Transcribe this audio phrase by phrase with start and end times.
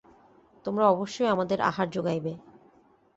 [0.65, 2.33] তোমরা অবশ্যই আমাদের আহার যোগাইবে।